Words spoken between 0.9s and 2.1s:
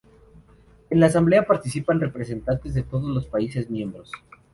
la Asamblea participan